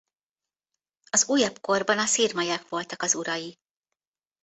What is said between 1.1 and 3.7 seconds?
újabb korban a Szirmayak voltak az urai.